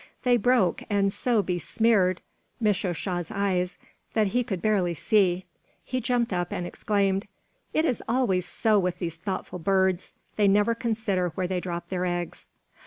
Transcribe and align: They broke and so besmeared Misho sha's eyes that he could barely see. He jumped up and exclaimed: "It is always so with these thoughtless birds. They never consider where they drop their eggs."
They 0.23 0.35
broke 0.35 0.81
and 0.89 1.13
so 1.13 1.43
besmeared 1.43 2.21
Misho 2.59 2.91
sha's 2.95 3.29
eyes 3.29 3.77
that 4.15 4.25
he 4.33 4.43
could 4.43 4.59
barely 4.59 4.95
see. 4.95 5.45
He 5.85 6.01
jumped 6.01 6.33
up 6.33 6.51
and 6.51 6.65
exclaimed: 6.65 7.27
"It 7.71 7.85
is 7.85 8.01
always 8.09 8.47
so 8.47 8.79
with 8.79 8.97
these 8.97 9.17
thoughtless 9.17 9.61
birds. 9.61 10.13
They 10.37 10.47
never 10.47 10.73
consider 10.73 11.29
where 11.35 11.45
they 11.45 11.59
drop 11.59 11.89
their 11.89 12.03
eggs." 12.07 12.49